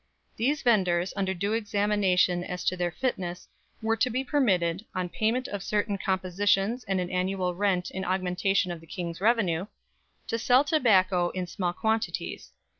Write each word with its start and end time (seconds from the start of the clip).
These 0.35 0.63
vendors, 0.63 1.13
after 1.15 1.35
due 1.35 1.53
examination 1.53 2.43
as 2.43 2.63
to 2.65 2.75
their 2.75 2.89
fitness, 2.89 3.47
were 3.83 3.95
to 3.97 4.09
be 4.09 4.23
permitted, 4.23 4.83
on 4.95 5.09
payment 5.09 5.47
of 5.49 5.61
certain 5.61 5.99
compositions 5.99 6.83
and 6.85 6.99
an 6.99 7.11
annual 7.11 7.53
rent 7.53 7.91
in 7.91 8.03
augmentation 8.03 8.71
of 8.71 8.81
the 8.81 8.87
King's 8.87 9.21
revenue, 9.21 9.67
to 10.25 10.39
sell 10.39 10.63
tobacco 10.63 11.29
in 11.29 11.45
small 11.45 11.73
quantities. 11.73 12.51